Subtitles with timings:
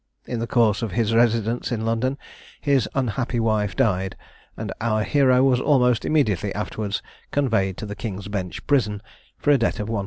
[0.25, 2.17] In the course of his residence in London,
[2.59, 4.15] his unhappy wife died,
[4.57, 9.03] and our hero was almost immediately afterwards conveyed to the King's Bench Prison
[9.37, 9.99] for a debt of 160_l.